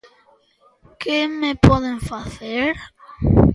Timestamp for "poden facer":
1.67-2.71